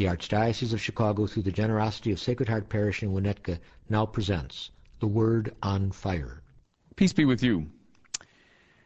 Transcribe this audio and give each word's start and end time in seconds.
The 0.00 0.06
Archdiocese 0.06 0.72
of 0.72 0.80
Chicago, 0.80 1.26
through 1.26 1.42
the 1.42 1.52
generosity 1.52 2.10
of 2.10 2.18
Sacred 2.18 2.48
Heart 2.48 2.70
Parish 2.70 3.02
in 3.02 3.12
Winnetka, 3.12 3.58
now 3.90 4.06
presents 4.06 4.70
The 4.98 5.06
Word 5.06 5.54
on 5.62 5.92
Fire. 5.92 6.40
Peace 6.96 7.12
be 7.12 7.26
with 7.26 7.42
you. 7.42 7.66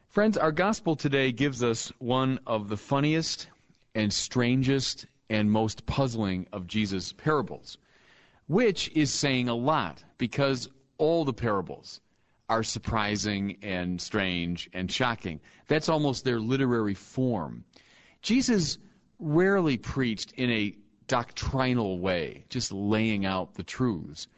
Friends, 0.09 0.37
our 0.37 0.51
gospel 0.51 0.97
today 0.97 1.31
gives 1.31 1.63
us 1.63 1.93
one 2.01 2.41
of 2.49 2.69
the 2.69 2.77
funniest 2.77 3.47
and 3.95 4.13
strangest 4.13 5.07
and 5.31 5.49
most 5.49 5.87
puzzling 5.87 6.49
of 6.53 6.67
Jesus' 6.67 7.13
parables, 7.13 7.79
which 8.49 8.91
is 8.97 9.13
saying 9.13 9.49
a 9.49 9.55
lot 9.55 10.03
because 10.19 10.69
all 10.99 11.25
the 11.25 11.33
parables 11.33 12.01
are 12.49 12.65
surprising 12.65 13.57
and 13.63 14.01
strange 14.01 14.69
and 14.73 14.91
shocking. 14.91 15.39
That's 15.69 15.89
almost 15.89 16.25
their 16.25 16.41
literary 16.41 16.95
form. 16.95 17.63
Jesus 18.21 18.79
rarely 19.21 19.77
preached 19.77 20.33
in 20.33 20.51
a 20.51 20.75
doctrinal 21.07 21.99
way, 21.99 22.45
just 22.49 22.73
laying 22.73 23.27
out 23.27 23.55
the 23.55 23.63
truths. 23.63 24.29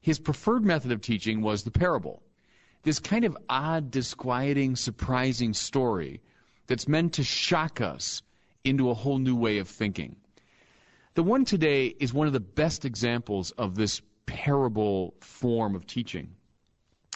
His 0.00 0.18
preferred 0.18 0.64
method 0.64 0.92
of 0.92 1.00
teaching 1.00 1.42
was 1.42 1.62
the 1.62 1.70
parable. 1.70 2.22
This 2.82 2.98
kind 2.98 3.24
of 3.24 3.36
odd, 3.48 3.90
disquieting, 3.90 4.74
surprising 4.74 5.54
story 5.54 6.20
that's 6.66 6.88
meant 6.88 7.12
to 7.14 7.22
shock 7.22 7.80
us 7.80 8.22
into 8.64 8.90
a 8.90 8.94
whole 8.94 9.18
new 9.18 9.36
way 9.36 9.58
of 9.58 9.68
thinking. 9.68 10.16
The 11.14 11.22
one 11.22 11.44
today 11.44 11.94
is 12.00 12.12
one 12.12 12.26
of 12.26 12.32
the 12.32 12.40
best 12.40 12.84
examples 12.84 13.50
of 13.52 13.74
this 13.74 14.00
parable 14.26 15.14
form 15.20 15.74
of 15.74 15.86
teaching. 15.86 16.34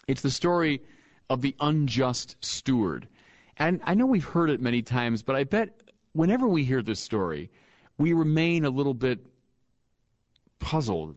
It's 0.06 0.22
the 0.22 0.30
story 0.30 0.82
of 1.30 1.40
the 1.40 1.56
unjust 1.60 2.36
steward. 2.40 3.08
And 3.56 3.80
I 3.84 3.94
know 3.94 4.06
we've 4.06 4.24
heard 4.24 4.50
it 4.50 4.60
many 4.60 4.82
times, 4.82 5.22
but 5.22 5.34
I 5.34 5.44
bet 5.44 5.80
whenever 6.12 6.46
we 6.46 6.64
hear 6.64 6.82
this 6.82 7.00
story, 7.00 7.50
we 7.98 8.12
remain 8.12 8.64
a 8.64 8.70
little 8.70 8.94
bit 8.94 9.20
puzzled, 10.58 11.16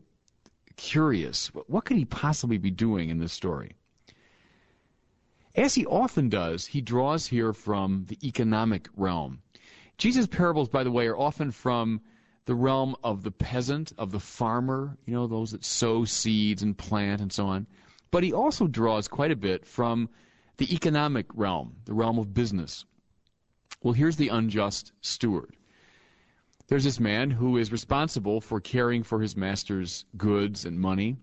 curious. 0.75 1.47
What 1.67 1.85
could 1.85 1.97
he 1.97 2.05
possibly 2.05 2.57
be 2.57 2.71
doing 2.71 3.09
in 3.09 3.19
this 3.19 3.33
story? 3.33 3.71
As 5.55 5.75
he 5.75 5.85
often 5.85 6.29
does, 6.29 6.67
he 6.67 6.79
draws 6.79 7.27
here 7.27 7.53
from 7.53 8.05
the 8.07 8.17
economic 8.25 8.87
realm. 8.95 9.41
Jesus' 9.97 10.27
parables, 10.27 10.69
by 10.69 10.83
the 10.83 10.91
way, 10.91 11.07
are 11.07 11.17
often 11.17 11.51
from 11.51 11.99
the 12.45 12.55
realm 12.55 12.95
of 13.03 13.23
the 13.23 13.31
peasant, 13.31 13.91
of 13.97 14.11
the 14.11 14.19
farmer, 14.19 14.97
you 15.05 15.13
know, 15.13 15.27
those 15.27 15.51
that 15.51 15.65
sow 15.65 16.05
seeds 16.05 16.63
and 16.63 16.77
plant 16.77 17.21
and 17.21 17.33
so 17.33 17.45
on. 17.45 17.67
But 18.09 18.23
he 18.23 18.31
also 18.31 18.67
draws 18.67 19.07
quite 19.07 19.31
a 19.31 19.35
bit 19.35 19.65
from 19.65 20.09
the 20.57 20.73
economic 20.73 21.25
realm, 21.33 21.75
the 21.85 21.93
realm 21.93 22.17
of 22.17 22.33
business. 22.33 22.85
Well, 23.83 23.93
here's 23.93 24.15
the 24.15 24.29
unjust 24.29 24.93
steward. 25.01 25.55
There's 26.69 26.83
this 26.83 26.99
man 26.99 27.31
who 27.31 27.57
is 27.57 27.71
responsible 27.71 28.39
for 28.39 28.61
caring 28.61 29.01
for 29.01 29.19
his 29.19 29.35
master's 29.35 30.05
goods 30.17 30.65
and 30.65 30.79
money. 30.79 31.17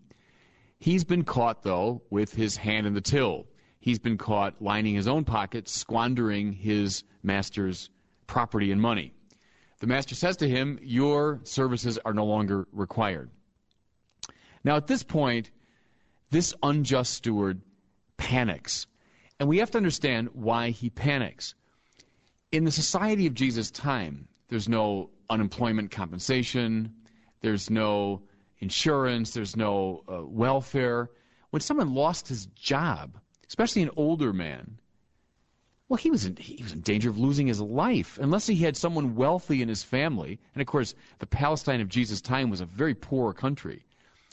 He's 0.80 1.05
been 1.05 1.22
caught, 1.22 1.62
though, 1.62 2.03
with 2.11 2.34
his 2.34 2.56
hand 2.56 2.84
in 2.84 2.94
the 2.94 3.00
till. 3.00 3.47
He's 3.78 4.00
been 4.00 4.19
caught 4.19 4.61
lining 4.61 4.97
his 4.97 5.06
own 5.06 5.25
pockets, 5.25 5.70
squandering 5.70 6.53
his 6.53 7.05
master's 7.22 7.91
property 8.27 8.72
and 8.72 8.82
money. 8.82 9.12
The 9.78 9.87
master 9.87 10.16
says 10.16 10.37
to 10.38 10.48
him, 10.48 10.81
Your 10.82 11.38
services 11.44 11.97
are 12.04 12.12
no 12.12 12.25
longer 12.25 12.66
required. 12.72 13.31
Now, 14.65 14.75
at 14.75 14.88
this 14.88 15.04
point, 15.04 15.53
this 16.28 16.54
unjust 16.65 17.15
steward 17.15 17.62
panics. 18.16 18.88
And 19.38 19.48
we 19.48 19.59
have 19.59 19.71
to 19.71 19.78
understand 19.78 20.28
why 20.32 20.71
he 20.71 20.91
panics. 20.91 21.54
In 22.50 22.65
the 22.65 22.72
society 22.72 23.28
of 23.28 23.34
Jesus' 23.34 23.71
time, 23.71 24.26
there's 24.48 24.69
no 24.69 25.10
unemployment 25.31 25.91
compensation. 25.91 26.92
There's 27.41 27.70
no 27.70 28.22
insurance. 28.59 29.31
There's 29.32 29.56
no 29.56 30.03
uh, 30.09 30.26
welfare. 30.26 31.10
When 31.50 31.60
someone 31.60 31.94
lost 31.94 32.28
his 32.28 32.47
job, 32.47 33.19
especially 33.48 33.82
an 33.82 33.91
older 33.97 34.32
man, 34.32 34.78
well, 35.88 35.97
he 35.97 36.10
was 36.10 36.25
in, 36.25 36.34
he 36.36 36.62
was 36.62 36.72
in 36.72 36.81
danger 36.81 37.10
of 37.10 37.19
losing 37.19 37.47
his 37.47 37.60
life 37.60 38.19
unless 38.20 38.47
he 38.47 38.56
had 38.56 38.76
someone 38.76 39.15
wealthy 39.15 39.62
in 39.62 39.69
his 39.69 39.84
family. 39.84 40.41
And 40.54 40.60
of 40.60 40.66
course, 40.66 40.94
the 41.20 41.26
Palestine 41.26 41.81
of 41.81 41.88
Jesus' 41.88 42.20
time 42.20 42.50
was 42.50 42.60
a 42.60 42.66
very 42.66 42.94
poor 42.94 43.32
country. 43.32 43.84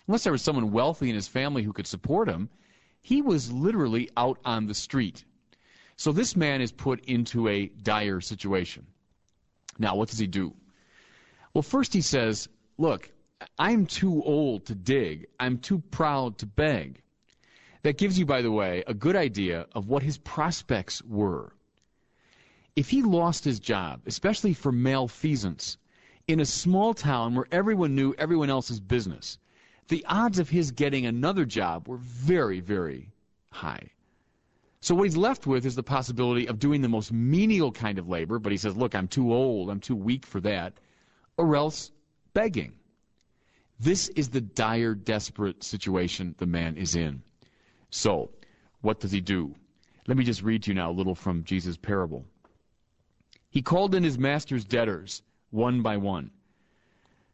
Unless 0.07 0.23
there 0.23 0.33
was 0.33 0.41
someone 0.41 0.71
wealthy 0.71 1.09
in 1.09 1.15
his 1.15 1.27
family 1.27 1.61
who 1.61 1.71
could 1.71 1.87
support 1.87 2.27
him, 2.27 2.49
he 3.01 3.21
was 3.21 3.51
literally 3.51 4.09
out 4.17 4.39
on 4.45 4.65
the 4.65 4.73
street. 4.73 5.25
So 5.95 6.11
this 6.11 6.35
man 6.35 6.59
is 6.59 6.71
put 6.71 7.05
into 7.05 7.47
a 7.47 7.67
dire 7.67 8.19
situation. 8.19 8.87
Now, 9.77 9.95
what 9.95 10.09
does 10.09 10.19
he 10.19 10.27
do? 10.27 10.53
Well, 11.53 11.61
first 11.61 11.93
he 11.93 12.01
says, 12.01 12.49
Look, 12.77 13.11
I'm 13.59 13.85
too 13.85 14.23
old 14.23 14.65
to 14.65 14.75
dig. 14.75 15.27
I'm 15.39 15.57
too 15.59 15.79
proud 15.91 16.37
to 16.39 16.45
beg. 16.45 17.01
That 17.83 17.97
gives 17.97 18.17
you, 18.17 18.25
by 18.25 18.41
the 18.41 18.51
way, 18.51 18.83
a 18.87 18.93
good 18.93 19.15
idea 19.15 19.67
of 19.75 19.87
what 19.87 20.03
his 20.03 20.17
prospects 20.17 21.03
were. 21.03 21.53
If 22.75 22.89
he 22.89 23.03
lost 23.03 23.43
his 23.43 23.59
job, 23.59 24.01
especially 24.05 24.53
for 24.53 24.71
malfeasance, 24.71 25.77
in 26.27 26.39
a 26.39 26.45
small 26.45 26.93
town 26.93 27.35
where 27.35 27.45
everyone 27.51 27.93
knew 27.93 28.15
everyone 28.17 28.49
else's 28.49 28.79
business, 28.79 29.37
the 29.89 30.05
odds 30.07 30.39
of 30.39 30.49
his 30.49 30.71
getting 30.71 31.05
another 31.05 31.45
job 31.45 31.87
were 31.87 31.97
very, 31.97 32.61
very 32.61 33.11
high. 33.51 33.91
So 34.79 34.95
what 34.95 35.03
he's 35.03 35.17
left 35.17 35.45
with 35.45 35.65
is 35.65 35.75
the 35.75 35.83
possibility 35.83 36.47
of 36.47 36.59
doing 36.59 36.81
the 36.81 36.89
most 36.89 37.11
menial 37.11 37.71
kind 37.71 37.99
of 37.99 38.09
labor, 38.09 38.39
but 38.39 38.51
he 38.51 38.57
says, 38.57 38.75
look, 38.75 38.95
I'm 38.95 39.07
too 39.07 39.33
old, 39.33 39.69
I'm 39.69 39.79
too 39.79 39.95
weak 39.95 40.25
for 40.25 40.39
that, 40.41 40.73
or 41.37 41.55
else 41.55 41.91
begging. 42.33 42.73
This 43.79 44.09
is 44.09 44.29
the 44.29 44.41
dire, 44.41 44.95
desperate 44.95 45.63
situation 45.63 46.35
the 46.37 46.45
man 46.45 46.77
is 46.77 46.95
in. 46.95 47.21
So, 47.89 48.31
what 48.81 48.99
does 48.99 49.11
he 49.11 49.21
do? 49.21 49.55
Let 50.07 50.17
me 50.17 50.23
just 50.23 50.43
read 50.43 50.63
to 50.63 50.71
you 50.71 50.75
now 50.75 50.91
a 50.91 50.93
little 50.93 51.15
from 51.15 51.43
Jesus' 51.43 51.77
parable. 51.77 52.25
He 53.49 53.61
called 53.61 53.95
in 53.95 54.03
his 54.03 54.17
master's 54.17 54.65
debtors, 54.65 55.21
one 55.51 55.81
by 55.81 55.97
one. 55.97 56.31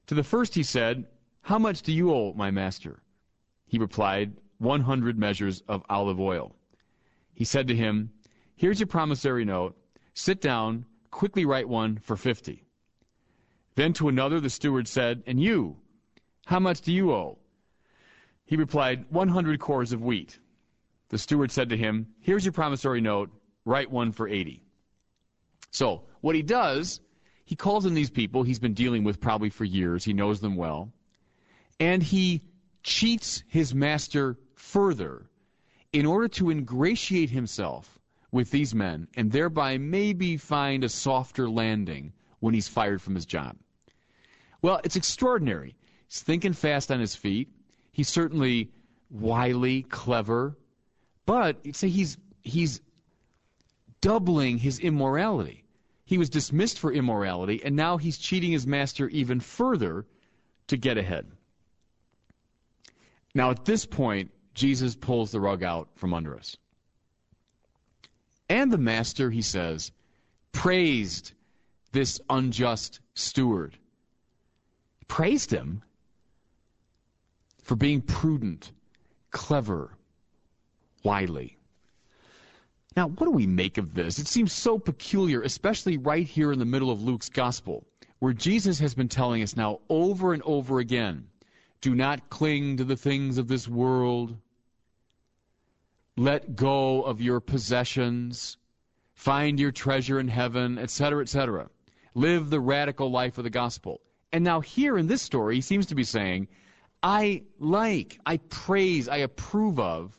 To 0.07 0.15
the 0.15 0.23
first 0.23 0.53
he 0.55 0.63
said, 0.63 1.05
How 1.41 1.57
much 1.57 1.81
do 1.81 1.93
you 1.93 2.13
owe 2.13 2.33
my 2.33 2.51
master? 2.51 3.01
He 3.65 3.77
replied, 3.77 4.35
One 4.57 4.81
hundred 4.81 5.17
measures 5.17 5.61
of 5.67 5.85
olive 5.89 6.19
oil. 6.19 6.55
He 7.33 7.45
said 7.45 7.67
to 7.67 7.75
him, 7.75 8.11
Here's 8.55 8.79
your 8.79 8.87
promissory 8.87 9.45
note. 9.45 9.77
Sit 10.13 10.41
down, 10.41 10.85
quickly 11.11 11.45
write 11.45 11.69
one 11.69 11.97
for 11.97 12.17
fifty. 12.17 12.65
Then 13.79 13.93
to 13.93 14.09
another 14.09 14.41
the 14.41 14.49
steward 14.49 14.89
said, 14.89 15.23
And 15.25 15.41
you, 15.41 15.77
how 16.45 16.59
much 16.59 16.81
do 16.81 16.91
you 16.91 17.13
owe? 17.13 17.37
He 18.43 18.57
replied, 18.57 19.05
100 19.09 19.57
kors 19.57 19.93
of 19.93 20.03
wheat. 20.03 20.37
The 21.07 21.17
steward 21.17 21.49
said 21.49 21.69
to 21.69 21.77
him, 21.77 22.07
Here's 22.19 22.43
your 22.43 22.51
promissory 22.51 22.99
note, 22.99 23.29
write 23.63 23.89
one 23.89 24.11
for 24.11 24.27
80. 24.27 24.61
So, 25.71 26.03
what 26.19 26.35
he 26.35 26.41
does, 26.41 26.99
he 27.45 27.55
calls 27.55 27.85
in 27.85 27.93
these 27.93 28.09
people 28.09 28.43
he's 28.43 28.59
been 28.59 28.73
dealing 28.73 29.05
with 29.05 29.21
probably 29.21 29.49
for 29.49 29.63
years, 29.63 30.03
he 30.03 30.11
knows 30.11 30.41
them 30.41 30.57
well, 30.57 30.91
and 31.79 32.03
he 32.03 32.41
cheats 32.83 33.43
his 33.47 33.73
master 33.73 34.35
further 34.55 35.29
in 35.93 36.05
order 36.05 36.27
to 36.27 36.49
ingratiate 36.49 37.29
himself 37.29 37.97
with 38.33 38.51
these 38.51 38.75
men 38.75 39.07
and 39.15 39.31
thereby 39.31 39.77
maybe 39.77 40.35
find 40.35 40.83
a 40.83 40.89
softer 40.89 41.49
landing 41.49 42.11
when 42.41 42.53
he's 42.53 42.67
fired 42.67 43.01
from 43.01 43.15
his 43.15 43.25
job. 43.25 43.55
Well, 44.61 44.81
it's 44.83 44.95
extraordinary. 44.95 45.75
He's 46.07 46.21
thinking 46.21 46.53
fast 46.53 46.91
on 46.91 46.99
his 46.99 47.15
feet. 47.15 47.49
He's 47.91 48.09
certainly 48.09 48.71
wily, 49.09 49.83
clever, 49.83 50.57
but 51.25 51.57
you'd 51.63 51.75
say 51.75 51.89
he's 51.89 52.17
he's 52.43 52.81
doubling 54.01 54.57
his 54.57 54.79
immorality. 54.79 55.63
He 56.05 56.17
was 56.17 56.29
dismissed 56.29 56.79
for 56.79 56.91
immorality, 56.91 57.61
and 57.63 57.75
now 57.75 57.97
he's 57.97 58.17
cheating 58.17 58.51
his 58.51 58.65
master 58.65 59.09
even 59.09 59.39
further 59.39 60.05
to 60.67 60.77
get 60.77 60.97
ahead. 60.97 61.27
Now, 63.35 63.51
at 63.51 63.65
this 63.65 63.85
point, 63.85 64.31
Jesus 64.55 64.95
pulls 64.95 65.31
the 65.31 65.39
rug 65.39 65.63
out 65.63 65.89
from 65.95 66.13
under 66.13 66.35
us. 66.35 66.57
And 68.49 68.73
the 68.73 68.77
master, 68.77 69.29
he 69.29 69.43
says, 69.43 69.91
praised 70.51 71.33
this 71.91 72.19
unjust 72.29 72.99
steward 73.13 73.77
praised 75.09 75.51
him 75.51 75.81
for 77.61 77.75
being 77.75 78.01
prudent, 78.01 78.71
clever, 79.31 79.97
wily. 81.03 81.57
Now, 82.95 83.09
what 83.09 83.25
do 83.25 83.31
we 83.31 83.45
make 83.45 83.77
of 83.77 83.93
this? 83.93 84.17
It 84.19 84.27
seems 84.27 84.53
so 84.53 84.79
peculiar, 84.79 85.41
especially 85.41 85.97
right 85.97 86.25
here 86.25 86.53
in 86.53 86.59
the 86.59 86.65
middle 86.65 86.91
of 86.91 87.01
Luke's 87.01 87.29
gospel, 87.29 87.85
where 88.19 88.33
Jesus 88.33 88.79
has 88.79 88.93
been 88.93 89.09
telling 89.09 89.43
us 89.43 89.57
now 89.57 89.79
over 89.89 90.33
and 90.33 90.41
over 90.43 90.79
again 90.79 91.27
do 91.81 91.95
not 91.95 92.29
cling 92.29 92.77
to 92.77 92.83
the 92.83 92.97
things 92.97 93.37
of 93.37 93.47
this 93.47 93.67
world. 93.67 94.35
Let 96.17 96.55
go 96.55 97.03
of 97.03 97.21
your 97.21 97.39
possessions. 97.39 98.57
Find 99.13 99.59
your 99.59 99.71
treasure 99.71 100.19
in 100.19 100.27
heaven, 100.27 100.77
etc., 100.77 101.21
etc. 101.21 101.69
Live 102.15 102.49
the 102.49 102.59
radical 102.59 103.09
life 103.09 103.37
of 103.37 103.45
the 103.45 103.49
gospel. 103.49 104.01
And 104.31 104.43
now, 104.43 104.59
here 104.59 104.97
in 104.97 105.07
this 105.07 105.21
story, 105.21 105.55
he 105.55 105.61
seems 105.61 105.87
to 105.87 105.95
be 105.95 106.03
saying, 106.03 106.47
I 107.01 107.43
like, 107.59 108.19
I 108.25 108.37
praise, 108.37 109.07
I 109.07 109.17
approve 109.17 109.79
of 109.79 110.17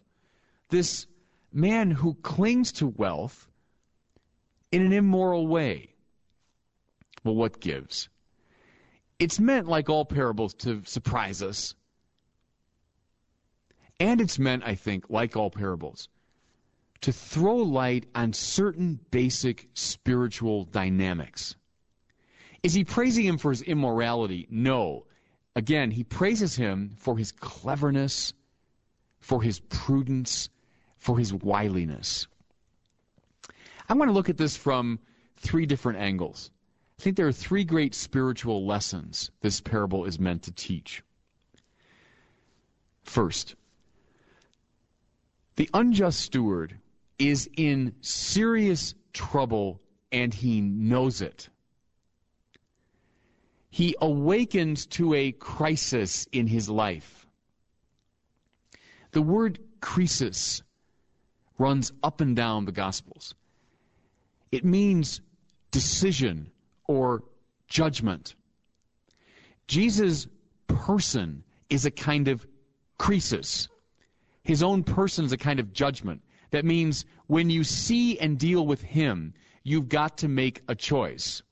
this 0.71 1.07
man 1.53 1.91
who 1.91 2.15
clings 2.15 2.73
to 2.73 2.87
wealth 2.87 3.49
in 4.73 4.83
an 4.83 4.93
immoral 4.93 5.47
way. 5.47 5.91
Well, 7.25 7.35
what 7.35 7.61
gives? 7.61 8.09
It's 9.19 9.39
meant, 9.39 9.69
like 9.69 9.91
all 9.91 10.05
parables, 10.05 10.55
to 10.55 10.83
surprise 10.85 11.43
us. 11.43 11.75
And 13.99 14.21
it's 14.21 14.39
meant, 14.39 14.63
I 14.65 14.75
think, 14.75 15.11
like 15.11 15.37
all 15.37 15.51
parables, 15.51 16.09
to 17.03 17.13
throw 17.13 17.57
light 17.57 18.07
on 18.15 18.33
certain 18.33 18.99
basic 19.11 19.69
spiritual 19.75 20.65
dynamics. 20.65 21.55
Is 22.63 22.75
he 22.75 22.85
praising 22.85 23.25
him 23.25 23.39
for 23.39 23.51
his 23.51 23.63
immorality? 23.63 24.47
No. 24.51 25.07
Again, 25.57 25.91
he 25.91 26.05
praises 26.05 26.55
him 26.55 26.95
for 26.99 27.17
his 27.17 27.33
cleverness, 27.33 28.33
for 29.21 29.43
his 29.43 29.61
prudence, 29.61 30.49
for 30.99 31.19
his 31.19 31.33
wiliness. 31.33 32.27
I 33.89 33.95
want 33.95 34.09
to 34.09 34.13
look 34.13 34.29
at 34.29 34.37
this 34.37 34.57
from 34.57 35.01
three 35.37 35.67
different 35.67 35.99
angles. 35.99 36.51
I 36.99 37.03
think 37.03 37.17
there 37.17 37.27
are 37.27 37.33
three 37.33 37.65
great 37.65 37.95
spiritual 37.95 38.67
lessons 38.67 39.31
this 39.41 39.61
parable 39.61 40.05
is 40.05 40.21
meant 40.21 40.43
to 40.43 40.53
teach. 40.53 41.03
First, 43.03 43.57
the 45.57 45.69
unjust 45.75 46.21
steward 46.21 46.79
is 47.19 47.49
in 47.57 47.95
serious 48.03 48.95
trouble 49.13 49.81
and 50.13 50.33
he 50.33 50.61
knows 50.61 51.23
it. 51.23 51.49
He 53.71 53.95
awakens 54.01 54.87
to 54.87 55.15
a 55.15 55.33
crisis 55.33 56.27
in 56.33 56.47
his 56.47 56.69
life. 56.69 57.27
The 59.13 59.23
word 59.23 59.59
crisis 59.81 60.63
runs 61.59 61.93
up 62.03 62.21
and 62.21 62.35
down 62.35 62.65
the 62.65 62.73
Gospels. 62.73 63.35
It 64.51 64.65
means 64.65 65.21
decision 65.71 66.51
or 66.87 67.23
judgment. 67.69 68.35
Jesus' 69.69 70.27
person 70.67 71.45
is 71.69 71.87
a 71.87 71.91
kind 71.91 72.27
of 72.27 72.47
crisis. 72.99 73.69
His 74.43 74.63
own 74.63 74.83
person 74.83 75.25
is 75.25 75.33
a 75.33 75.37
kind 75.37 75.61
of 75.61 75.73
judgment. 75.73 76.23
That 76.51 76.65
means 76.65 77.05
when 77.29 77.51
you 77.51 77.63
see 77.63 78.19
and 78.19 78.39
deal 78.39 78.67
with 78.67 78.83
him, 78.83 79.33
you've 79.63 79.89
got 79.89 80.19
to 80.19 80.29
make 80.29 80.63
a 80.67 80.75
choice. 80.75 81.43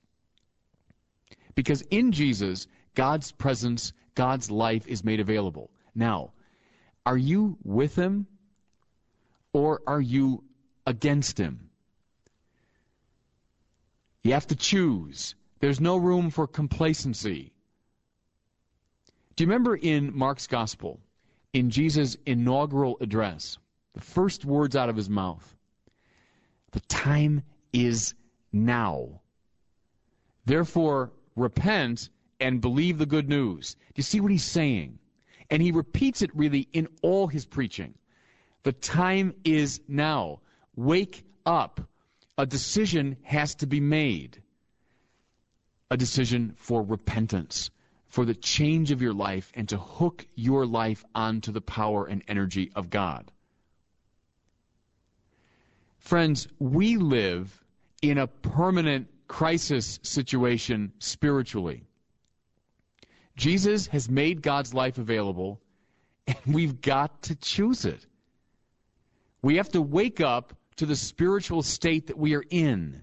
Because 1.59 1.83
in 1.91 2.13
Jesus, 2.13 2.69
God's 2.95 3.33
presence, 3.33 3.93
God's 4.15 4.49
life 4.49 4.87
is 4.87 5.03
made 5.03 5.19
available. 5.19 5.71
Now, 5.93 6.31
are 7.05 7.17
you 7.17 7.59
with 7.65 7.97
him 7.97 8.29
or 9.53 9.83
are 9.85 10.01
you 10.01 10.45
against 10.87 11.37
him? 11.37 11.71
You 14.23 14.35
have 14.35 14.47
to 14.47 14.55
choose. 14.55 15.35
There's 15.59 15.81
no 15.81 15.97
room 15.97 16.31
for 16.31 16.47
complacency. 16.47 17.53
Do 19.35 19.43
you 19.43 19.49
remember 19.49 19.75
in 19.75 20.17
Mark's 20.17 20.47
Gospel, 20.47 21.01
in 21.53 21.71
Jesus' 21.71 22.17
inaugural 22.25 22.99
address, 23.01 23.59
the 23.95 24.01
first 24.01 24.45
words 24.45 24.77
out 24.77 24.91
of 24.91 24.95
his 24.95 25.11
mouth? 25.11 25.57
The 26.71 26.81
time 26.83 27.43
is 27.73 28.15
now. 28.53 29.23
Therefore, 30.47 31.11
repent 31.39 32.11
and 32.41 32.61
believe 32.61 32.99
the 32.99 33.07
good 33.07 33.29
news. 33.29 33.75
Do 33.75 33.95
you 33.97 34.03
see 34.03 34.21
what 34.21 34.31
he's 34.31 34.45
saying? 34.45 34.99
And 35.51 35.63
he 35.63 35.73
repeats 35.73 36.23
it 36.23 36.35
really 36.35 36.69
in 36.73 36.89
all 37.03 37.27
his 37.27 37.47
preaching. 37.47 37.95
The 38.65 38.73
time 38.73 39.35
is 39.45 39.81
now. 39.89 40.41
Wake 40.77 41.25
up. 41.47 41.81
A 42.37 42.47
decision 42.47 43.17
has 43.23 43.55
to 43.57 43.67
be 43.67 43.81
made. 43.81 44.43
A 45.91 45.97
decision 45.97 46.55
for 46.59 46.83
repentance, 46.83 47.71
for 48.09 48.25
the 48.25 48.35
change 48.35 48.91
of 48.91 49.01
your 49.01 49.15
life, 49.15 49.51
and 49.55 49.69
to 49.71 49.79
hook 49.79 50.27
your 50.35 50.67
life 50.67 51.05
onto 51.15 51.51
the 51.51 51.61
power 51.61 52.05
and 52.05 52.23
energy 52.29 52.71
of 52.75 52.91
God. 52.91 53.33
Friends, 55.99 56.47
we 56.59 56.97
live 56.97 57.65
in 58.03 58.19
a 58.19 58.27
permanent 58.27 59.09
crisis 59.29 60.01
situation 60.03 60.93
spiritually. 60.99 61.85
Jesus 63.37 63.87
has 63.87 64.09
made 64.09 64.43
God's 64.43 64.75
life 64.75 64.99
available, 64.99 65.61
and 66.27 66.37
we've 66.47 66.81
got 66.81 67.23
to 67.23 67.37
choose 67.37 67.85
it. 67.85 68.07
We 69.43 69.57
have 69.57 69.69
to 69.71 69.83
wake 69.83 70.21
up 70.21 70.55
to 70.77 70.87
the 70.87 70.97
spiritual 70.97 71.63
state 71.63 72.09
that 72.09 72.19
we 72.19 72.35
are 72.35 72.45
in. 72.51 73.03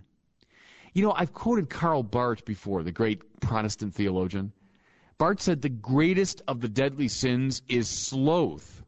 You 0.94 1.04
know, 1.04 1.14
I've 1.16 1.34
quoted 1.34 1.70
Karl 1.70 2.04
Barth 2.04 2.44
before, 2.46 2.84
the 2.84 2.92
great 2.92 3.40
Protestant 3.40 3.94
theologian. 3.94 4.52
Barth 5.18 5.42
said 5.42 5.62
the 5.62 5.70
greatest 5.70 6.42
of 6.48 6.60
the 6.60 6.68
deadly 6.68 7.08
sins 7.08 7.62
is 7.70 7.88
sloth. 7.88 8.84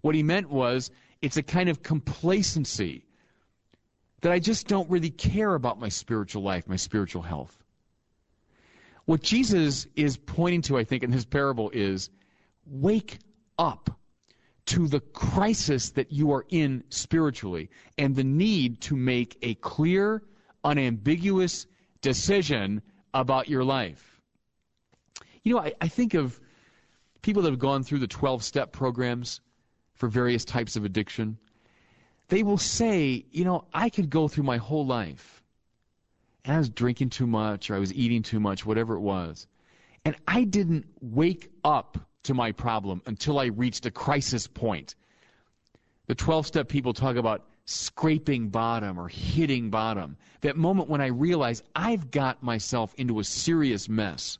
What 0.00 0.14
he 0.14 0.22
meant 0.22 0.48
was 0.48 0.90
it's 1.20 1.36
a 1.36 1.42
kind 1.42 1.68
of 1.68 1.82
complacency 1.82 3.05
that 4.26 4.32
I 4.32 4.40
just 4.40 4.66
don't 4.66 4.90
really 4.90 5.10
care 5.10 5.54
about 5.54 5.78
my 5.78 5.88
spiritual 5.88 6.42
life, 6.42 6.66
my 6.66 6.74
spiritual 6.74 7.22
health. 7.22 7.62
What 9.04 9.22
Jesus 9.22 9.86
is 9.94 10.16
pointing 10.16 10.62
to, 10.62 10.76
I 10.76 10.82
think, 10.82 11.04
in 11.04 11.12
his 11.12 11.24
parable 11.24 11.70
is 11.70 12.10
wake 12.66 13.20
up 13.56 13.88
to 14.64 14.88
the 14.88 14.98
crisis 14.98 15.90
that 15.90 16.10
you 16.10 16.32
are 16.32 16.44
in 16.48 16.82
spiritually 16.88 17.70
and 17.98 18.16
the 18.16 18.24
need 18.24 18.80
to 18.80 18.96
make 18.96 19.38
a 19.42 19.54
clear, 19.54 20.24
unambiguous 20.64 21.68
decision 22.00 22.82
about 23.14 23.48
your 23.48 23.62
life. 23.62 24.20
You 25.44 25.54
know, 25.54 25.60
I, 25.60 25.72
I 25.80 25.86
think 25.86 26.14
of 26.14 26.40
people 27.22 27.42
that 27.42 27.50
have 27.50 27.60
gone 27.60 27.84
through 27.84 28.00
the 28.00 28.08
12 28.08 28.42
step 28.42 28.72
programs 28.72 29.40
for 29.94 30.08
various 30.08 30.44
types 30.44 30.74
of 30.74 30.84
addiction. 30.84 31.38
They 32.28 32.42
will 32.42 32.58
say, 32.58 33.24
you 33.30 33.44
know, 33.44 33.64
I 33.72 33.88
could 33.88 34.10
go 34.10 34.28
through 34.28 34.44
my 34.44 34.56
whole 34.56 34.84
life 34.84 35.42
and 36.44 36.54
I 36.54 36.58
was 36.58 36.68
drinking 36.68 37.10
too 37.10 37.26
much 37.26 37.70
or 37.70 37.76
I 37.76 37.78
was 37.78 37.92
eating 37.92 38.22
too 38.22 38.40
much, 38.40 38.66
whatever 38.66 38.94
it 38.94 39.00
was. 39.00 39.46
And 40.04 40.16
I 40.26 40.44
didn't 40.44 40.86
wake 41.00 41.50
up 41.64 41.98
to 42.24 42.34
my 42.34 42.52
problem 42.52 43.02
until 43.06 43.38
I 43.38 43.46
reached 43.46 43.86
a 43.86 43.90
crisis 43.90 44.46
point. 44.46 44.94
The 46.06 46.14
12 46.14 46.46
step 46.46 46.68
people 46.68 46.92
talk 46.92 47.16
about 47.16 47.46
scraping 47.64 48.48
bottom 48.48 48.98
or 48.98 49.08
hitting 49.08 49.70
bottom. 49.70 50.16
That 50.40 50.56
moment 50.56 50.88
when 50.88 51.00
I 51.00 51.06
realize 51.06 51.62
I've 51.74 52.10
got 52.10 52.42
myself 52.42 52.94
into 52.96 53.18
a 53.18 53.24
serious 53.24 53.88
mess. 53.88 54.38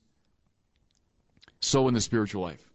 So 1.60 1.88
in 1.88 1.94
the 1.94 2.00
spiritual 2.00 2.42
life. 2.42 2.70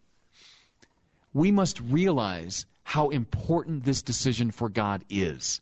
We 1.32 1.50
must 1.50 1.80
realize 1.80 2.66
how 2.82 3.08
important 3.10 3.84
this 3.84 4.02
decision 4.02 4.50
for 4.50 4.68
God 4.68 5.04
is. 5.08 5.60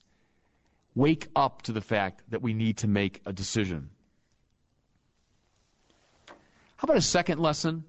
Wake 0.95 1.29
up 1.37 1.63
to 1.63 1.73
the 1.73 1.81
fact 1.81 2.23
that 2.31 2.43
we 2.43 2.53
need 2.53 2.79
to 2.79 2.89
make 2.89 3.21
a 3.27 3.33
decision. 3.33 3.91
How 6.77 6.87
about 6.87 6.97
a 6.97 7.03
second 7.03 7.41
lesson? 7.41 7.85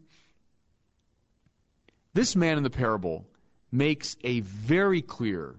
This 2.14 2.36
man 2.36 2.58
in 2.58 2.64
the 2.64 2.70
parable 2.70 3.26
makes 3.72 4.18
a 4.24 4.42
very 4.42 5.02
clear 5.02 5.56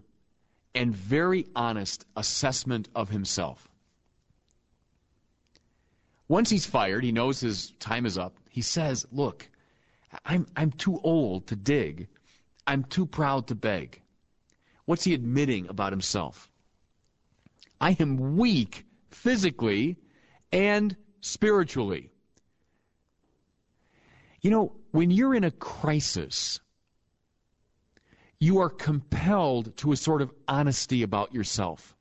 and 0.74 0.94
very 0.94 1.46
honest 1.56 2.04
assessment 2.16 2.88
of 2.94 3.08
himself. 3.08 3.68
Once 6.28 6.48
he's 6.48 6.66
fired, 6.66 7.04
he 7.04 7.12
knows 7.12 7.40
his 7.40 7.72
time 7.72 8.06
is 8.06 8.16
up. 8.16 8.36
He 8.48 8.62
says, 8.62 9.06
Look, 9.12 9.48
I'm, 10.24 10.46
I'm 10.56 10.70
too 10.70 11.00
old 11.02 11.46
to 11.48 11.56
dig. 11.56 12.08
I'm 12.66 12.84
too 12.84 13.06
proud 13.06 13.48
to 13.48 13.54
beg. 13.54 14.00
What's 14.84 15.04
he 15.04 15.14
admitting 15.14 15.68
about 15.68 15.92
himself? 15.92 16.50
I 17.80 17.96
am 17.98 18.36
weak 18.36 18.84
physically 19.10 19.96
and 20.52 20.96
spiritually. 21.20 22.10
You 24.40 24.50
know, 24.50 24.72
when 24.90 25.10
you're 25.10 25.34
in 25.34 25.44
a 25.44 25.50
crisis, 25.50 26.60
you 28.38 28.58
are 28.58 28.68
compelled 28.68 29.76
to 29.78 29.92
a 29.92 29.96
sort 29.96 30.20
of 30.20 30.32
honesty 30.48 31.02
about 31.02 31.32
yourself. 31.32 31.96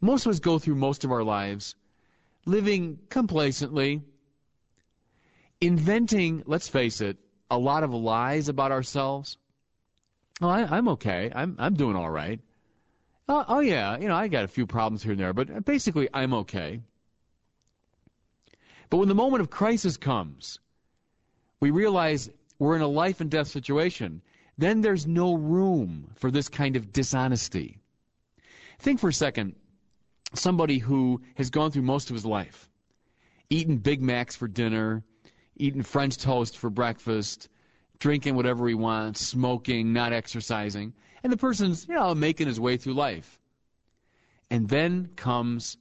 Most 0.00 0.26
of 0.26 0.30
us 0.30 0.40
go 0.40 0.58
through 0.58 0.74
most 0.74 1.04
of 1.04 1.12
our 1.12 1.22
lives 1.24 1.74
living 2.44 2.98
complacently, 3.08 4.02
inventing, 5.60 6.42
let's 6.46 6.68
face 6.68 7.00
it, 7.00 7.16
a 7.50 7.58
lot 7.58 7.84
of 7.84 7.92
lies 7.92 8.48
about 8.48 8.72
ourselves. 8.72 9.38
Oh, 10.40 10.48
I, 10.48 10.78
am 10.78 10.88
okay. 10.88 11.30
I'm 11.34 11.56
I'm 11.58 11.74
doing 11.74 11.96
all 11.96 12.10
right. 12.10 12.40
Oh, 13.28 13.44
oh 13.48 13.60
yeah, 13.60 13.98
you 13.98 14.08
know 14.08 14.14
I 14.14 14.28
got 14.28 14.44
a 14.44 14.48
few 14.48 14.66
problems 14.66 15.02
here 15.02 15.12
and 15.12 15.20
there, 15.20 15.32
but 15.32 15.64
basically 15.64 16.08
I'm 16.12 16.34
okay. 16.34 16.80
But 18.90 18.98
when 18.98 19.08
the 19.08 19.14
moment 19.14 19.40
of 19.40 19.50
crisis 19.50 19.96
comes, 19.96 20.60
we 21.58 21.70
realize 21.70 22.30
we're 22.58 22.76
in 22.76 22.82
a 22.82 22.88
life 22.88 23.20
and 23.20 23.30
death 23.30 23.48
situation. 23.48 24.22
Then 24.58 24.80
there's 24.80 25.06
no 25.06 25.34
room 25.34 26.10
for 26.14 26.30
this 26.30 26.48
kind 26.48 26.76
of 26.76 26.92
dishonesty. 26.92 27.78
Think 28.78 29.00
for 29.00 29.08
a 29.08 29.12
second 29.12 29.56
somebody 30.34 30.78
who 30.78 31.20
has 31.36 31.50
gone 31.50 31.70
through 31.70 31.82
most 31.82 32.10
of 32.10 32.14
his 32.14 32.26
life, 32.26 32.70
eaten 33.50 33.78
Big 33.78 34.02
Macs 34.02 34.36
for 34.36 34.48
dinner, 34.48 35.02
eating 35.56 35.82
French 35.82 36.16
toast 36.16 36.56
for 36.58 36.70
breakfast, 36.70 37.48
drinking 37.98 38.34
whatever 38.34 38.68
he 38.68 38.74
wants, 38.74 39.26
smoking, 39.26 39.92
not 39.92 40.12
exercising, 40.12 40.92
and 41.22 41.32
the 41.32 41.36
person's, 41.36 41.88
you 41.88 41.94
know, 41.94 42.14
making 42.14 42.46
his 42.46 42.60
way 42.60 42.76
through 42.76 42.94
life. 42.94 43.38
And 44.50 44.68
then 44.68 45.10
comes 45.16 45.76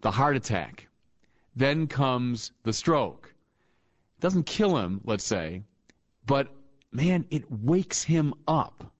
the 0.00 0.10
heart 0.10 0.36
attack. 0.36 0.88
Then 1.56 1.86
comes 1.86 2.52
the 2.62 2.72
stroke. 2.72 3.32
It 4.18 4.20
doesn't 4.20 4.46
kill 4.46 4.76
him, 4.76 5.00
let's 5.04 5.24
say, 5.24 5.62
but 6.26 6.48
man, 6.90 7.26
it 7.30 7.50
wakes 7.50 8.02
him 8.02 8.34
up. 8.48 8.92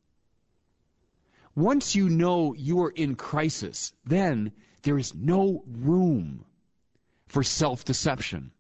Once 1.56 1.94
you 1.94 2.08
know 2.08 2.54
you 2.54 2.80
are 2.82 2.90
in 2.90 3.14
crisis, 3.14 3.92
then 4.04 4.52
there 4.82 4.98
is 4.98 5.14
no 5.14 5.62
room 5.66 6.44
for 7.26 7.42
self 7.42 7.84
deception. 7.84 8.50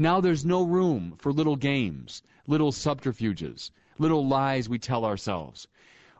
Now 0.00 0.20
there's 0.20 0.44
no 0.44 0.62
room 0.62 1.14
for 1.18 1.32
little 1.32 1.56
games, 1.56 2.22
little 2.46 2.70
subterfuges, 2.70 3.72
little 3.98 4.24
lies 4.24 4.68
we 4.68 4.78
tell 4.78 5.04
ourselves. 5.04 5.66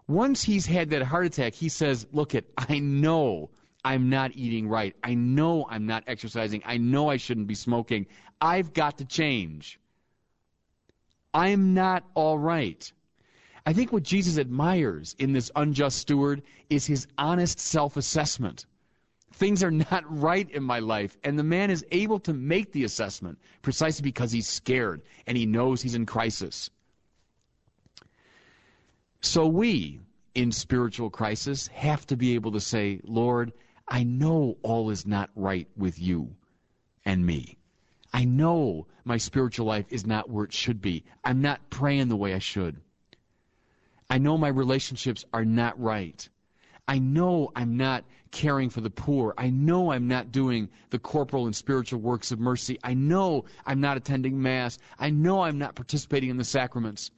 Once 0.08 0.42
he's 0.42 0.66
had 0.66 0.90
that 0.90 1.02
heart 1.02 1.26
attack, 1.26 1.54
he 1.54 1.68
says, 1.68 2.04
Look, 2.12 2.34
it, 2.34 2.50
I 2.58 2.80
know 2.80 3.50
I'm 3.84 4.10
not 4.10 4.32
eating 4.34 4.68
right. 4.68 4.96
I 5.04 5.14
know 5.14 5.64
I'm 5.70 5.86
not 5.86 6.02
exercising. 6.08 6.60
I 6.66 6.76
know 6.76 7.08
I 7.08 7.18
shouldn't 7.18 7.46
be 7.46 7.54
smoking. 7.54 8.06
I've 8.40 8.72
got 8.72 8.98
to 8.98 9.04
change. 9.04 9.78
I'm 11.32 11.72
not 11.72 12.04
all 12.14 12.36
right. 12.36 12.92
I 13.64 13.72
think 13.74 13.92
what 13.92 14.02
Jesus 14.02 14.38
admires 14.38 15.14
in 15.20 15.32
this 15.32 15.52
unjust 15.54 15.98
steward 15.98 16.42
is 16.68 16.86
his 16.86 17.06
honest 17.16 17.60
self 17.60 17.96
assessment. 17.96 18.66
Things 19.32 19.62
are 19.62 19.70
not 19.70 20.04
right 20.08 20.50
in 20.50 20.62
my 20.62 20.78
life. 20.78 21.16
And 21.24 21.38
the 21.38 21.44
man 21.44 21.70
is 21.70 21.84
able 21.90 22.18
to 22.20 22.32
make 22.32 22.72
the 22.72 22.84
assessment 22.84 23.38
precisely 23.62 24.02
because 24.02 24.32
he's 24.32 24.48
scared 24.48 25.02
and 25.26 25.36
he 25.36 25.46
knows 25.46 25.82
he's 25.82 25.94
in 25.94 26.06
crisis. 26.06 26.70
So 29.20 29.46
we, 29.46 30.00
in 30.34 30.52
spiritual 30.52 31.10
crisis, 31.10 31.66
have 31.68 32.06
to 32.06 32.16
be 32.16 32.34
able 32.34 32.52
to 32.52 32.60
say, 32.60 33.00
Lord, 33.04 33.52
I 33.88 34.04
know 34.04 34.56
all 34.62 34.90
is 34.90 35.06
not 35.06 35.30
right 35.34 35.66
with 35.76 35.98
you 35.98 36.34
and 37.04 37.24
me. 37.24 37.56
I 38.12 38.24
know 38.24 38.86
my 39.04 39.16
spiritual 39.16 39.66
life 39.66 39.86
is 39.90 40.06
not 40.06 40.30
where 40.30 40.44
it 40.44 40.52
should 40.52 40.80
be. 40.80 41.04
I'm 41.24 41.40
not 41.40 41.70
praying 41.70 42.08
the 42.08 42.16
way 42.16 42.34
I 42.34 42.38
should. 42.38 42.80
I 44.10 44.18
know 44.18 44.38
my 44.38 44.48
relationships 44.48 45.24
are 45.32 45.44
not 45.44 45.78
right. 45.80 46.28
I 46.88 46.98
know 46.98 47.52
I'm 47.54 47.76
not 47.76 48.04
caring 48.30 48.70
for 48.70 48.80
the 48.80 48.90
poor. 48.90 49.34
I 49.36 49.50
know 49.50 49.92
I'm 49.92 50.08
not 50.08 50.32
doing 50.32 50.68
the 50.90 50.98
corporal 50.98 51.46
and 51.46 51.54
spiritual 51.54 52.00
works 52.00 52.32
of 52.32 52.40
mercy. 52.40 52.78
I 52.82 52.94
know 52.94 53.44
I'm 53.66 53.80
not 53.80 53.98
attending 53.98 54.40
Mass. 54.40 54.78
I 54.98 55.10
know 55.10 55.42
I'm 55.42 55.58
not 55.58 55.74
participating 55.74 56.30
in 56.30 56.38
the 56.38 56.44
sacraments. 56.44 57.10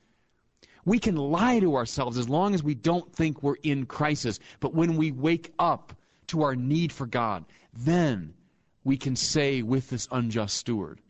We 0.85 0.99
can 0.99 1.17
lie 1.17 1.61
to 1.61 1.77
ourselves 1.77 2.19
as 2.19 2.29
long 2.29 2.55
as 2.55 2.62
we 2.62 2.75
don't 2.75 3.12
think 3.15 3.43
we're 3.43 3.57
in 3.62 3.87
crisis. 3.87 4.41
But 4.59 4.75
when 4.75 4.97
we 4.97 5.12
wake 5.12 5.53
up 5.59 5.93
to 6.29 6.43
our 6.43 6.57
need 6.57 6.93
for 6.93 7.07
God, 7.07 7.45
then 7.73 8.35
we 8.83 8.97
can 8.97 9.15
say 9.15 9.62
with 9.62 9.89
this 9.91 10.09
unjust 10.11 10.57
steward, 10.57 11.00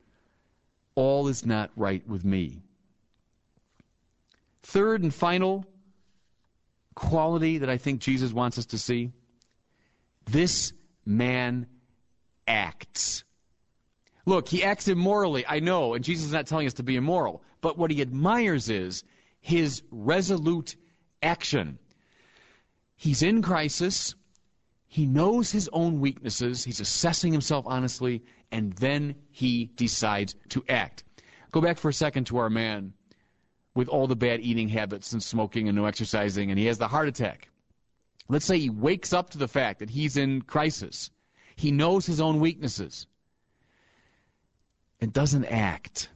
all 0.96 1.28
is 1.28 1.46
not 1.46 1.70
right 1.76 2.06
with 2.06 2.24
me. 2.24 2.62
Third 4.62 5.02
and 5.02 5.14
final 5.14 5.64
quality 7.00 7.58
that 7.58 7.70
I 7.70 7.78
think 7.78 8.00
Jesus 8.00 8.30
wants 8.30 8.58
us 8.58 8.66
to 8.66 8.78
see 8.78 9.10
this 10.26 10.74
man 11.06 11.66
acts. 12.46 13.24
Look, 14.26 14.48
he 14.48 14.62
acts 14.62 14.86
immorally, 14.86 15.46
I 15.46 15.60
know, 15.60 15.94
and 15.94 16.04
Jesus 16.04 16.26
is 16.26 16.32
not 16.32 16.46
telling 16.46 16.66
us 16.66 16.74
to 16.74 16.82
be 16.82 16.96
immoral. 16.96 17.42
But 17.62 17.78
what 17.78 17.90
he 17.90 18.02
admires 18.02 18.68
is 18.68 19.02
his 19.40 19.82
resolute 19.90 20.76
action. 21.22 21.78
He's 22.96 23.22
in 23.22 23.40
crisis. 23.40 24.14
He 24.86 25.06
knows 25.06 25.50
his 25.50 25.70
own 25.72 26.00
weaknesses. 26.00 26.62
He's 26.62 26.80
assessing 26.80 27.32
himself 27.32 27.64
honestly, 27.66 28.22
and 28.52 28.74
then 28.74 29.14
he 29.30 29.70
decides 29.74 30.34
to 30.50 30.62
act. 30.68 31.04
Go 31.50 31.62
back 31.62 31.78
for 31.78 31.88
a 31.88 31.94
second 31.94 32.26
to 32.26 32.36
our 32.36 32.50
man 32.50 32.92
with 33.80 33.88
all 33.88 34.06
the 34.06 34.14
bad 34.14 34.40
eating 34.40 34.68
habits 34.68 35.14
and 35.14 35.22
smoking 35.22 35.66
and 35.66 35.74
no 35.74 35.86
exercising, 35.86 36.50
and 36.50 36.58
he 36.58 36.66
has 36.66 36.76
the 36.76 36.86
heart 36.86 37.08
attack. 37.08 37.48
Let's 38.28 38.44
say 38.44 38.58
he 38.58 38.68
wakes 38.68 39.14
up 39.14 39.30
to 39.30 39.38
the 39.38 39.48
fact 39.48 39.78
that 39.78 39.88
he's 39.88 40.18
in 40.18 40.42
crisis. 40.42 41.10
He 41.56 41.70
knows 41.70 42.04
his 42.04 42.20
own 42.20 42.40
weaknesses 42.40 43.06
and 45.00 45.10
doesn't 45.14 45.46
act, 45.46 46.10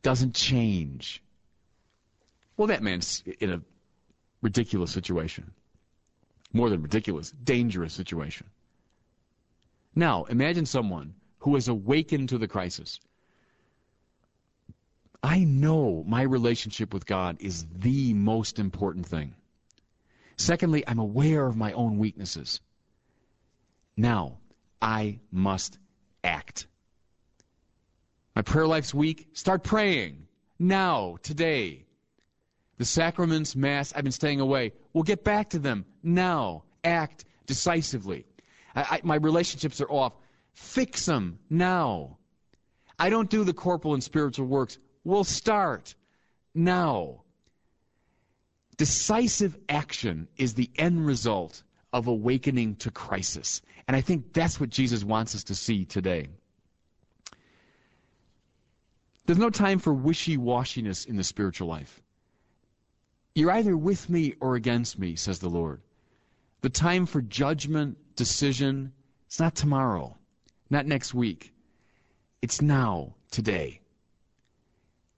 doesn't 0.00 0.34
change. 0.34 1.22
Well, 2.56 2.68
that 2.68 2.82
man's 2.82 3.22
in 3.40 3.50
a 3.50 3.60
ridiculous 4.40 4.90
situation. 4.90 5.52
More 6.54 6.70
than 6.70 6.80
ridiculous, 6.80 7.32
dangerous 7.44 7.92
situation. 7.92 8.46
Now, 9.94 10.24
imagine 10.24 10.64
someone 10.64 11.12
who 11.40 11.56
has 11.56 11.68
awakened 11.68 12.30
to 12.30 12.38
the 12.38 12.48
crisis 12.48 13.00
I 15.22 15.44
know 15.44 16.04
my 16.06 16.22
relationship 16.22 16.92
with 16.92 17.06
God 17.06 17.36
is 17.40 17.64
the 17.72 18.12
most 18.14 18.58
important 18.58 19.06
thing. 19.06 19.34
Secondly, 20.36 20.82
I'm 20.86 20.98
aware 20.98 21.46
of 21.46 21.56
my 21.56 21.72
own 21.72 21.98
weaknesses. 21.98 22.60
Now, 23.96 24.38
I 24.80 25.20
must 25.30 25.78
act. 26.24 26.66
My 28.34 28.42
prayer 28.42 28.66
life's 28.66 28.92
weak. 28.92 29.28
Start 29.34 29.62
praying. 29.62 30.26
Now, 30.58 31.18
today. 31.22 31.84
The 32.78 32.84
sacraments, 32.84 33.54
Mass, 33.54 33.92
I've 33.94 34.02
been 34.02 34.12
staying 34.12 34.40
away. 34.40 34.72
We'll 34.92 35.04
get 35.04 35.22
back 35.22 35.50
to 35.50 35.58
them. 35.58 35.84
Now. 36.02 36.64
Act 36.82 37.24
decisively. 37.46 38.26
I, 38.74 38.82
I, 38.82 39.00
my 39.04 39.14
relationships 39.16 39.80
are 39.80 39.90
off. 39.90 40.14
Fix 40.54 41.06
them 41.06 41.38
now. 41.48 42.18
I 42.98 43.08
don't 43.08 43.30
do 43.30 43.44
the 43.44 43.52
corporal 43.52 43.94
and 43.94 44.02
spiritual 44.02 44.46
works 44.46 44.78
will 45.04 45.24
start 45.24 45.94
now. 46.54 47.22
Decisive 48.76 49.56
action 49.68 50.28
is 50.36 50.54
the 50.54 50.70
end 50.76 51.06
result 51.06 51.62
of 51.92 52.06
awakening 52.06 52.76
to 52.76 52.90
crisis. 52.90 53.62
And 53.86 53.96
I 53.96 54.00
think 54.00 54.32
that's 54.32 54.58
what 54.58 54.70
Jesus 54.70 55.04
wants 55.04 55.34
us 55.34 55.44
to 55.44 55.54
see 55.54 55.84
today. 55.84 56.28
There's 59.26 59.38
no 59.38 59.50
time 59.50 59.78
for 59.78 59.92
wishy 59.92 60.36
washiness 60.36 61.06
in 61.06 61.16
the 61.16 61.24
spiritual 61.24 61.68
life. 61.68 62.02
You're 63.34 63.52
either 63.52 63.76
with 63.76 64.08
me 64.10 64.34
or 64.40 64.56
against 64.56 64.98
me, 64.98 65.16
says 65.16 65.38
the 65.38 65.48
Lord. 65.48 65.80
The 66.60 66.68
time 66.68 67.06
for 67.06 67.22
judgment, 67.22 67.96
decision, 68.16 68.92
it's 69.26 69.40
not 69.40 69.54
tomorrow, 69.54 70.16
not 70.70 70.86
next 70.86 71.14
week. 71.14 71.52
It's 72.40 72.60
now, 72.60 73.14
today 73.30 73.81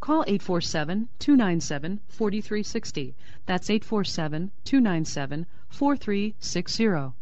call 0.00 0.22
847 0.28 1.08
297 1.18 1.98
4360. 2.08 3.16
That's 3.46 3.68
847 3.68 4.52
297 4.64 5.46
4360. 5.68 7.14